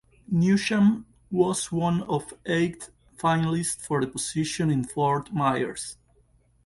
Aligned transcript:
Newsham 0.33 1.05
was 1.29 1.71
one 1.71 2.01
of 2.09 2.33
eight 2.47 2.89
finalists 3.19 3.85
for 3.85 4.01
the 4.01 4.07
position 4.07 4.71
in 4.71 4.83
Fort 4.83 5.31
Myers. 5.31 5.95